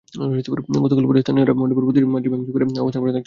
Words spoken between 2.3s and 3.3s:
ভাঙচুর করা অবস্থায় পড়ে থাকতে দেখেন।